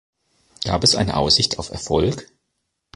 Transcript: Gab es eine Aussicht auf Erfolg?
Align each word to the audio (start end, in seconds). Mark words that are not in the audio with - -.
Gab 0.63 0.83
es 0.83 0.95
eine 0.95 1.15
Aussicht 1.15 1.59
auf 1.59 1.69
Erfolg? 1.69 2.25